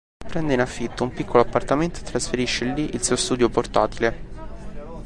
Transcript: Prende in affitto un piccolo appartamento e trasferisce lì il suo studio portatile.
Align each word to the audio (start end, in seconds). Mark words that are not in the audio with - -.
Prende 0.27 0.53
in 0.53 0.59
affitto 0.59 1.03
un 1.03 1.11
piccolo 1.13 1.43
appartamento 1.43 1.99
e 1.99 2.03
trasferisce 2.03 2.65
lì 2.65 2.89
il 2.95 3.03
suo 3.03 3.15
studio 3.15 3.49
portatile. 3.49 4.29